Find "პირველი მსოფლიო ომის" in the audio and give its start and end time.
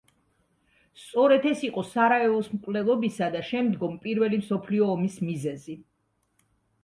4.05-5.19